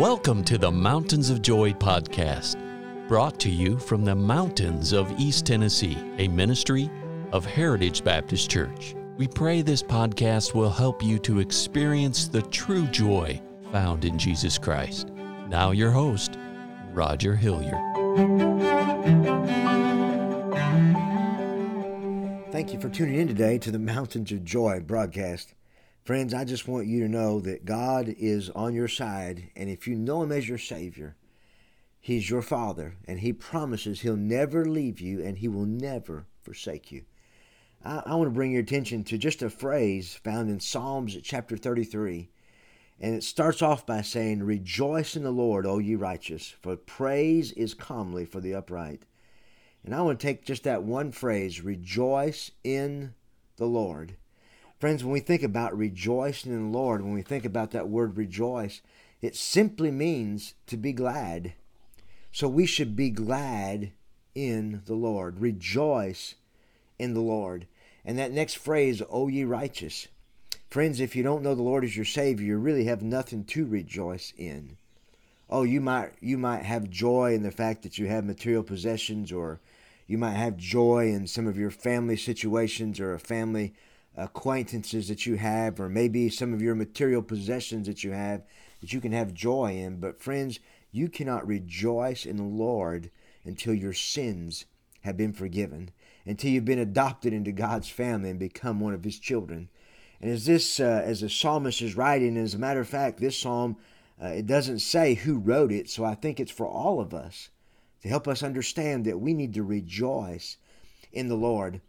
Welcome 0.00 0.44
to 0.44 0.56
the 0.56 0.72
Mountains 0.72 1.28
of 1.28 1.42
Joy 1.42 1.72
podcast, 1.74 2.56
brought 3.06 3.38
to 3.40 3.50
you 3.50 3.78
from 3.78 4.02
the 4.02 4.14
mountains 4.14 4.94
of 4.94 5.12
East 5.20 5.44
Tennessee, 5.44 5.98
a 6.16 6.26
ministry 6.26 6.88
of 7.32 7.44
Heritage 7.44 8.02
Baptist 8.02 8.50
Church. 8.50 8.94
We 9.18 9.28
pray 9.28 9.60
this 9.60 9.82
podcast 9.82 10.54
will 10.54 10.70
help 10.70 11.02
you 11.02 11.18
to 11.18 11.38
experience 11.38 12.28
the 12.28 12.40
true 12.40 12.86
joy 12.86 13.42
found 13.72 14.06
in 14.06 14.18
Jesus 14.18 14.56
Christ. 14.56 15.10
Now, 15.50 15.72
your 15.72 15.90
host, 15.90 16.38
Roger 16.94 17.36
Hilliard. 17.36 17.74
Thank 22.50 22.72
you 22.72 22.80
for 22.80 22.88
tuning 22.88 23.20
in 23.20 23.28
today 23.28 23.58
to 23.58 23.70
the 23.70 23.78
Mountains 23.78 24.32
of 24.32 24.46
Joy 24.46 24.80
broadcast. 24.80 25.52
Friends, 26.04 26.32
I 26.32 26.44
just 26.44 26.66
want 26.66 26.86
you 26.86 27.00
to 27.00 27.08
know 27.08 27.40
that 27.40 27.66
God 27.66 28.08
is 28.08 28.48
on 28.50 28.74
your 28.74 28.88
side, 28.88 29.50
and 29.54 29.68
if 29.68 29.86
you 29.86 29.94
know 29.94 30.22
Him 30.22 30.32
as 30.32 30.48
your 30.48 30.58
Savior, 30.58 31.14
He's 32.00 32.30
your 32.30 32.40
Father, 32.40 32.96
and 33.06 33.20
He 33.20 33.34
promises 33.34 34.00
He'll 34.00 34.16
never 34.16 34.64
leave 34.64 34.98
you 34.98 35.22
and 35.22 35.36
He 35.36 35.46
will 35.46 35.66
never 35.66 36.26
forsake 36.42 36.90
you. 36.90 37.04
I, 37.84 38.02
I 38.06 38.14
want 38.14 38.28
to 38.28 38.34
bring 38.34 38.50
your 38.50 38.62
attention 38.62 39.04
to 39.04 39.18
just 39.18 39.42
a 39.42 39.50
phrase 39.50 40.14
found 40.14 40.48
in 40.48 40.58
Psalms 40.58 41.18
chapter 41.22 41.58
33, 41.58 42.30
and 42.98 43.14
it 43.14 43.22
starts 43.22 43.60
off 43.60 43.84
by 43.84 44.00
saying, 44.00 44.42
Rejoice 44.42 45.16
in 45.16 45.22
the 45.22 45.30
Lord, 45.30 45.66
O 45.66 45.78
ye 45.78 45.96
righteous, 45.96 46.54
for 46.62 46.76
praise 46.76 47.52
is 47.52 47.74
comely 47.74 48.24
for 48.24 48.40
the 48.40 48.54
upright. 48.54 49.04
And 49.84 49.94
I 49.94 50.00
want 50.00 50.18
to 50.18 50.26
take 50.26 50.46
just 50.46 50.64
that 50.64 50.82
one 50.82 51.12
phrase, 51.12 51.60
rejoice 51.60 52.50
in 52.64 53.14
the 53.56 53.66
Lord. 53.66 54.16
Friends, 54.80 55.04
when 55.04 55.12
we 55.12 55.20
think 55.20 55.42
about 55.42 55.76
rejoicing 55.76 56.52
in 56.52 56.72
the 56.72 56.78
Lord, 56.78 57.02
when 57.02 57.12
we 57.12 57.20
think 57.20 57.44
about 57.44 57.70
that 57.72 57.90
word 57.90 58.16
rejoice, 58.16 58.80
it 59.20 59.36
simply 59.36 59.90
means 59.90 60.54
to 60.68 60.78
be 60.78 60.94
glad. 60.94 61.52
So 62.32 62.48
we 62.48 62.64
should 62.64 62.96
be 62.96 63.10
glad 63.10 63.92
in 64.34 64.80
the 64.86 64.94
Lord. 64.94 65.38
Rejoice 65.38 66.36
in 66.98 67.12
the 67.12 67.20
Lord. 67.20 67.66
And 68.06 68.18
that 68.18 68.32
next 68.32 68.54
phrase, 68.54 69.02
O 69.10 69.28
ye 69.28 69.44
righteous. 69.44 70.08
Friends, 70.70 70.98
if 70.98 71.14
you 71.14 71.22
don't 71.22 71.42
know 71.42 71.54
the 71.54 71.62
Lord 71.62 71.84
as 71.84 71.94
your 71.94 72.06
Savior, 72.06 72.46
you 72.46 72.56
really 72.56 72.84
have 72.84 73.02
nothing 73.02 73.44
to 73.44 73.66
rejoice 73.66 74.32
in. 74.38 74.78
Oh, 75.50 75.64
you 75.64 75.82
might 75.82 76.12
you 76.20 76.38
might 76.38 76.64
have 76.64 76.88
joy 76.88 77.34
in 77.34 77.42
the 77.42 77.50
fact 77.50 77.82
that 77.82 77.98
you 77.98 78.06
have 78.06 78.24
material 78.24 78.62
possessions, 78.62 79.30
or 79.30 79.60
you 80.06 80.16
might 80.16 80.36
have 80.36 80.56
joy 80.56 81.08
in 81.08 81.26
some 81.26 81.46
of 81.46 81.58
your 81.58 81.70
family 81.70 82.16
situations 82.16 82.98
or 82.98 83.12
a 83.12 83.18
family 83.18 83.74
acquaintances 84.16 85.08
that 85.08 85.26
you 85.26 85.36
have, 85.36 85.80
or 85.80 85.88
maybe 85.88 86.28
some 86.28 86.52
of 86.52 86.62
your 86.62 86.74
material 86.74 87.22
possessions 87.22 87.86
that 87.86 88.04
you 88.04 88.12
have 88.12 88.42
that 88.80 88.92
you 88.92 89.00
can 89.00 89.12
have 89.12 89.34
joy 89.34 89.76
in. 89.76 90.00
But, 90.00 90.20
friends, 90.20 90.58
you 90.92 91.08
cannot 91.08 91.46
rejoice 91.46 92.26
in 92.26 92.36
the 92.36 92.42
Lord 92.42 93.10
until 93.44 93.74
your 93.74 93.92
sins 93.92 94.66
have 95.02 95.16
been 95.16 95.32
forgiven, 95.32 95.90
until 96.26 96.50
you've 96.50 96.64
been 96.64 96.78
adopted 96.78 97.32
into 97.32 97.52
God's 97.52 97.88
family 97.88 98.30
and 98.30 98.38
become 98.38 98.80
one 98.80 98.94
of 98.94 99.04
His 99.04 99.18
children. 99.18 99.68
And 100.20 100.30
as 100.30 100.44
this, 100.44 100.80
uh, 100.80 101.02
as 101.04 101.20
the 101.20 101.30
psalmist 101.30 101.80
is 101.80 101.96
writing, 101.96 102.36
as 102.36 102.54
a 102.54 102.58
matter 102.58 102.80
of 102.80 102.88
fact, 102.88 103.20
this 103.20 103.38
psalm, 103.38 103.76
uh, 104.22 104.26
it 104.28 104.46
doesn't 104.46 104.80
say 104.80 105.14
who 105.14 105.38
wrote 105.38 105.72
it, 105.72 105.88
so 105.88 106.04
I 106.04 106.14
think 106.14 106.38
it's 106.38 106.50
for 106.50 106.66
all 106.66 107.00
of 107.00 107.14
us 107.14 107.48
to 108.02 108.08
help 108.08 108.28
us 108.28 108.42
understand 108.42 109.04
that 109.06 109.20
we 109.20 109.32
need 109.32 109.54
to 109.54 109.62
rejoice 109.62 110.58
in 111.12 111.28
the 111.28 111.36
Lord. 111.36 111.80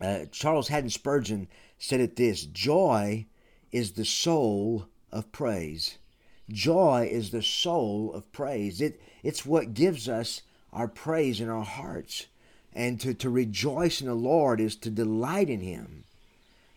Uh, 0.00 0.26
Charles 0.30 0.68
Haddon 0.68 0.90
Spurgeon 0.90 1.48
said 1.78 2.00
it 2.00 2.16
this 2.16 2.44
Joy 2.44 3.26
is 3.72 3.92
the 3.92 4.04
soul 4.04 4.86
of 5.10 5.30
praise. 5.32 5.98
Joy 6.50 7.08
is 7.10 7.30
the 7.30 7.42
soul 7.42 8.12
of 8.12 8.30
praise. 8.32 8.80
It, 8.80 9.00
it's 9.22 9.46
what 9.46 9.74
gives 9.74 10.08
us 10.08 10.42
our 10.72 10.88
praise 10.88 11.40
in 11.40 11.48
our 11.48 11.64
hearts. 11.64 12.26
And 12.72 13.00
to, 13.00 13.14
to 13.14 13.30
rejoice 13.30 14.00
in 14.00 14.08
the 14.08 14.14
Lord 14.14 14.60
is 14.60 14.76
to 14.76 14.90
delight 14.90 15.48
in 15.48 15.60
Him, 15.60 16.04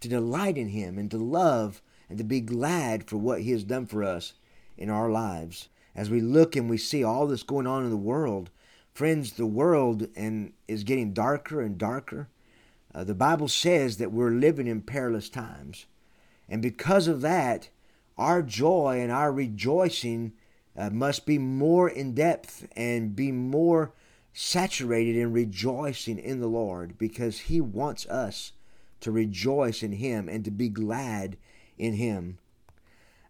to 0.00 0.08
delight 0.08 0.56
in 0.56 0.68
Him, 0.68 0.98
and 0.98 1.10
to 1.10 1.18
love 1.18 1.82
and 2.08 2.18
to 2.18 2.24
be 2.24 2.40
glad 2.40 3.08
for 3.08 3.18
what 3.18 3.42
He 3.42 3.52
has 3.52 3.64
done 3.64 3.86
for 3.86 4.02
us 4.02 4.32
in 4.76 4.90
our 4.90 5.10
lives. 5.10 5.68
As 5.94 6.10
we 6.10 6.20
look 6.20 6.56
and 6.56 6.68
we 6.68 6.78
see 6.78 7.04
all 7.04 7.26
this 7.26 7.42
going 7.42 7.66
on 7.66 7.84
in 7.84 7.90
the 7.90 7.96
world, 7.96 8.50
friends, 8.94 9.32
the 9.32 9.46
world 9.46 10.08
and 10.16 10.52
is 10.66 10.84
getting 10.84 11.12
darker 11.12 11.60
and 11.60 11.76
darker. 11.78 12.28
Uh, 12.94 13.04
the 13.04 13.14
Bible 13.14 13.48
says 13.48 13.96
that 13.96 14.12
we're 14.12 14.30
living 14.30 14.66
in 14.66 14.82
perilous 14.82 15.28
times. 15.28 15.86
And 16.48 16.60
because 16.60 17.08
of 17.08 17.20
that, 17.22 17.70
our 18.18 18.42
joy 18.42 19.00
and 19.00 19.10
our 19.10 19.32
rejoicing 19.32 20.32
uh, 20.76 20.90
must 20.90 21.24
be 21.26 21.38
more 21.38 21.88
in 21.88 22.14
depth 22.14 22.68
and 22.76 23.16
be 23.16 23.32
more 23.32 23.92
saturated 24.32 25.16
in 25.16 25.32
rejoicing 25.32 26.18
in 26.18 26.40
the 26.40 26.48
Lord 26.48 26.98
because 26.98 27.40
He 27.40 27.60
wants 27.60 28.06
us 28.06 28.52
to 29.00 29.10
rejoice 29.10 29.82
in 29.82 29.92
Him 29.92 30.28
and 30.28 30.44
to 30.44 30.50
be 30.50 30.68
glad 30.68 31.36
in 31.78 31.94
Him. 31.94 32.38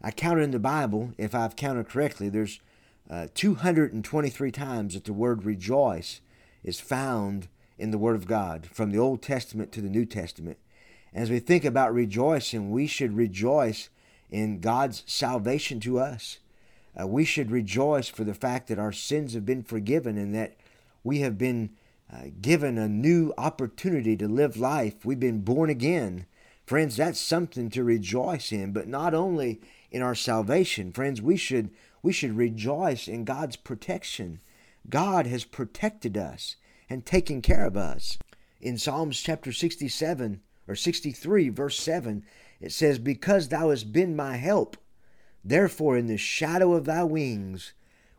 I 0.03 0.11
counted 0.11 0.43
in 0.43 0.50
the 0.50 0.59
Bible, 0.59 1.12
if 1.17 1.34
I've 1.34 1.56
counted 1.56 1.89
correctly, 1.89 2.29
there's 2.29 2.61
uh, 3.09 3.29
223 3.34 4.50
times 4.50 4.94
that 4.94 5.05
the 5.05 5.12
word 5.12 5.44
rejoice 5.44 6.21
is 6.65 6.81
found 6.81 7.49
in 7.82 7.91
the 7.91 7.98
Word 7.98 8.15
of 8.15 8.28
God, 8.28 8.69
from 8.72 8.93
the 8.93 8.98
Old 8.98 9.22
Testament 9.22 9.72
to 9.72 9.81
the 9.81 9.91
New 9.91 10.04
Testament. 10.04 10.56
As 11.12 11.31
we 11.31 11.41
think 11.41 11.65
about 11.65 11.93
rejoicing, 11.93 12.70
we 12.70 12.87
should 12.87 13.16
rejoice 13.16 13.88
in 14.31 14.60
God's 14.60 15.03
salvation 15.04 15.81
to 15.81 15.98
us. 15.98 16.38
Uh, 16.98 17.09
we 17.09 17.25
should 17.25 17.50
rejoice 17.50 18.09
for 18.09 18.22
the 18.22 18.34
fact 18.34 18.69
that 18.69 18.78
our 18.78 18.93
sins 18.93 19.34
have 19.34 19.44
been 19.44 19.65
forgiven 19.65 20.16
and 20.16 20.32
that 20.32 20.54
we 21.03 21.19
have 21.19 21.37
been 21.37 21.70
uh, 22.12 22.26
given 22.41 22.78
a 22.78 22.87
new 22.87 23.34
opportunity 23.37 24.16
to 24.16 24.28
live 24.28 24.56
life. 24.56 25.04
We've 25.04 25.19
been 25.19 25.41
born 25.41 25.69
again. 25.69 26.26
Friends, 26.64 26.97
that's 26.97 27.19
something 27.19 27.69
to 27.70 27.82
rejoice 27.82 28.53
in, 28.53 28.72
but 28.72 28.87
not 28.87 29.12
only 29.12 29.60
in 29.91 30.03
our 30.03 30.14
salvation. 30.14 30.93
Friends, 30.93 31.20
we 31.20 31.37
should 31.37 31.70
we 32.00 32.12
should 32.12 32.37
rejoice 32.37 33.09
in 33.09 33.25
God's 33.25 33.56
protection. 33.56 34.41
God 34.88 35.26
has 35.26 35.44
protected 35.44 36.16
us 36.16 36.54
and 36.93 37.07
taken 37.07 37.41
care 37.41 37.65
of 37.65 37.75
us. 37.75 38.19
In 38.61 38.77
Psalms 38.77 39.19
chapter 39.19 39.51
67 39.51 40.43
or 40.69 40.75
63, 40.75 41.49
verse 41.49 41.81
7, 41.81 42.23
it 42.61 42.71
says, 42.71 42.99
Because 42.99 43.49
thou 43.49 43.71
hast 43.71 43.93
been 43.93 44.15
my 44.15 44.37
help, 44.37 44.77
therefore 45.43 45.97
in 45.97 46.07
the 46.07 46.19
shadow 46.19 46.75
of 46.75 46.85
thy 46.85 47.03
wings 47.03 47.73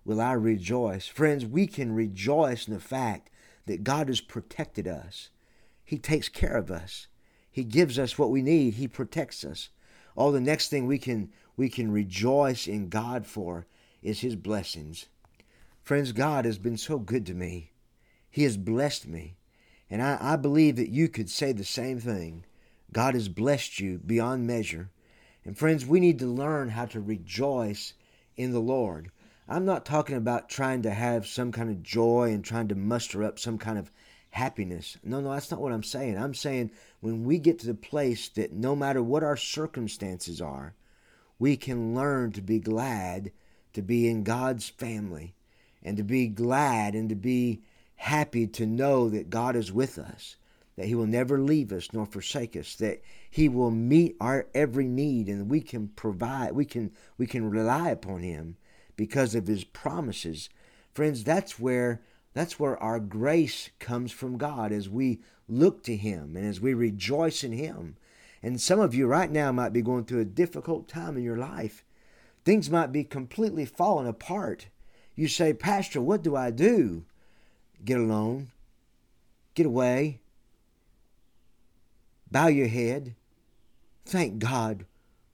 will 0.04 0.20
I 0.20 0.34
rejoice. 0.34 1.08
Friends, 1.08 1.46
we 1.46 1.68
can 1.68 1.94
rejoice 1.94 2.68
in 2.68 2.74
the 2.74 2.80
fact 2.80 3.30
that 3.68 3.84
God 3.84 4.08
has 4.08 4.22
protected 4.22 4.88
us. 4.88 5.30
He 5.84 6.00
takes 6.00 6.28
care 6.28 6.58
of 6.58 6.72
us. 6.72 7.08
He 7.52 7.64
gives 7.64 8.00
us 8.00 8.18
what 8.18 8.32
we 8.32 8.42
need. 8.42 8.74
He 8.74 8.88
protects 8.88 9.46
us. 9.46 9.70
All 10.16 10.32
the 10.32 10.42
next 10.42 10.70
thing 10.70 10.88
we 10.88 10.98
can 10.98 11.30
we 11.56 11.70
can 11.70 11.92
rejoice 11.92 12.66
in 12.66 12.90
God 12.90 13.28
for 13.28 13.68
is 14.02 14.22
his 14.22 14.36
blessings. 14.36 15.06
Friends, 15.84 16.12
God 16.12 16.46
has 16.46 16.58
been 16.58 16.78
so 16.78 16.98
good 16.98 17.28
to 17.28 17.36
me. 17.36 17.73
He 18.34 18.46
has 18.46 18.58
blessed 18.58 19.08
me. 19.08 19.36
And 19.92 20.02
I, 20.02 20.18
I 20.20 20.36
believe 20.38 20.76
that 20.78 20.90
you 20.90 21.08
could 21.08 21.30
say 21.30 21.52
the 21.52 21.64
same 21.64 22.00
thing. 22.00 22.46
God 22.92 23.14
has 23.14 23.30
blessed 23.30 23.80
you 23.80 24.00
beyond 24.00 24.48
measure. 24.48 24.90
And 25.46 25.56
friends, 25.56 25.86
we 25.86 26.00
need 26.00 26.18
to 26.18 26.26
learn 26.26 26.70
how 26.70 26.86
to 26.86 27.00
rejoice 27.00 27.94
in 28.36 28.52
the 28.52 28.60
Lord. 28.60 29.12
I'm 29.48 29.66
not 29.66 29.86
talking 29.86 30.16
about 30.16 30.50
trying 30.50 30.82
to 30.82 30.90
have 30.90 31.28
some 31.28 31.52
kind 31.52 31.70
of 31.70 31.84
joy 31.84 32.32
and 32.32 32.44
trying 32.44 32.70
to 32.70 32.76
muster 32.76 33.24
up 33.24 33.38
some 33.38 33.60
kind 33.60 33.78
of 33.78 33.92
happiness. 34.32 34.98
No, 35.04 35.22
no, 35.22 35.32
that's 35.32 35.52
not 35.52 35.62
what 35.62 35.72
I'm 35.72 35.84
saying. 35.84 36.18
I'm 36.18 36.34
saying 36.34 36.72
when 37.02 37.26
we 37.26 37.38
get 37.38 37.60
to 37.60 37.68
the 37.68 37.76
place 37.76 38.30
that 38.30 38.52
no 38.52 38.76
matter 38.76 39.04
what 39.04 39.22
our 39.22 39.38
circumstances 39.38 40.42
are, 40.42 40.74
we 41.38 41.56
can 41.56 41.94
learn 41.94 42.32
to 42.32 42.42
be 42.42 42.57
glad 42.57 43.31
to 43.74 43.84
be 43.84 44.10
in 44.10 44.24
God's 44.24 44.69
family 44.69 45.36
and 45.84 45.98
to 45.98 46.04
be 46.04 46.28
glad 46.28 46.96
and 46.96 47.10
to 47.10 47.16
be 47.16 47.62
happy 48.04 48.46
to 48.46 48.66
know 48.66 49.10
that 49.10 49.30
God 49.30 49.56
is 49.56 49.72
with 49.72 49.98
us, 49.98 50.36
that 50.76 50.88
He 50.88 50.94
will 50.94 51.08
never 51.08 51.40
leave 51.40 51.72
us 51.72 51.88
nor 51.94 52.06
forsake 52.06 52.58
us, 52.58 52.76
that 52.76 53.02
He 53.30 53.48
will 53.48 53.72
meet 53.72 54.18
our 54.20 54.48
every 54.54 54.88
need 54.90 55.30
and 55.30 55.50
we 55.50 55.62
can 55.62 55.88
provide, 55.88 56.52
we 56.52 56.66
can 56.66 56.92
we 57.18 57.26
can 57.26 57.50
rely 57.50 57.92
upon 57.92 58.22
Him 58.22 58.58
because 58.98 59.36
of 59.36 59.48
His 59.48 59.64
promises. 59.64 60.50
Friends, 60.94 61.24
that's 61.24 61.58
where 61.58 62.02
that's 62.34 62.60
where 62.60 62.78
our 62.84 63.00
grace 63.00 63.70
comes 63.80 64.12
from 64.12 64.38
God 64.38 64.74
as 64.74 64.90
we 64.90 65.22
look 65.48 65.82
to 65.84 65.96
Him 65.96 66.36
and 66.36 66.46
as 66.46 66.60
we 66.60 66.74
rejoice 66.74 67.42
in 67.42 67.54
Him. 67.54 67.96
And 68.42 68.60
some 68.60 68.82
of 68.82 68.94
you 68.94 69.08
right 69.08 69.32
now 69.32 69.54
might 69.54 69.72
be 69.72 69.82
going 69.82 70.04
through 70.04 70.20
a 70.20 70.26
difficult 70.26 70.90
time 70.90 71.16
in 71.16 71.24
your 71.24 71.38
life. 71.38 71.86
Things 72.44 72.70
might 72.70 72.92
be 72.92 73.06
completely 73.06 73.64
falling 73.64 74.08
apart. 74.08 74.68
You 75.16 75.30
say, 75.30 75.54
Pastor, 75.54 76.02
what 76.02 76.22
do 76.22 76.36
I 76.36 76.52
do? 76.52 77.06
Get 77.83 78.00
alone. 78.00 78.51
Get 79.56 79.65
away. 79.65 80.19
Bow 82.31 82.47
your 82.47 82.68
head. 82.68 83.15
Thank 84.06 84.39
God 84.39 84.85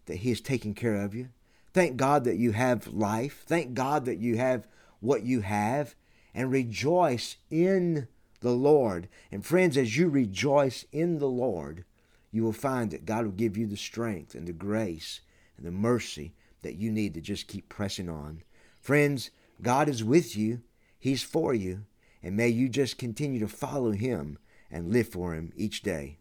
that 0.05 0.17
He 0.17 0.31
is 0.31 0.41
taking 0.41 0.73
care 0.73 0.95
of 0.95 1.13
you. 1.13 1.29
Thank 1.73 1.97
God 1.97 2.23
that 2.23 2.37
you 2.37 2.51
have 2.51 2.87
life. 2.87 3.43
Thank 3.45 3.73
God 3.73 4.05
that 4.05 4.17
you 4.17 4.37
have 4.37 4.67
what 4.99 5.23
you 5.23 5.41
have. 5.41 5.95
And 6.33 6.51
rejoice 6.51 7.37
in 7.49 8.07
the 8.41 8.51
Lord. 8.51 9.07
And 9.31 9.45
friends, 9.45 9.77
as 9.77 9.97
you 9.97 10.09
rejoice 10.09 10.85
in 10.91 11.19
the 11.19 11.27
Lord, 11.27 11.85
you 12.31 12.43
will 12.43 12.53
find 12.53 12.91
that 12.91 13.05
God 13.05 13.25
will 13.25 13.31
give 13.31 13.57
you 13.57 13.67
the 13.67 13.77
strength 13.77 14.35
and 14.35 14.47
the 14.47 14.53
grace 14.53 15.21
and 15.57 15.65
the 15.65 15.71
mercy 15.71 16.33
that 16.61 16.75
you 16.75 16.91
need 16.91 17.13
to 17.13 17.21
just 17.21 17.47
keep 17.47 17.69
pressing 17.69 18.09
on. 18.09 18.43
Friends, 18.81 19.31
God 19.61 19.89
is 19.89 20.03
with 20.03 20.35
you, 20.35 20.61
He's 20.99 21.23
for 21.23 21.53
you, 21.53 21.85
and 22.21 22.35
may 22.35 22.49
you 22.49 22.69
just 22.69 22.97
continue 22.97 23.39
to 23.39 23.47
follow 23.47 23.91
Him 23.91 24.37
and 24.71 24.91
live 24.91 25.09
for 25.09 25.33
Him 25.33 25.51
each 25.55 25.81
day. 25.81 26.17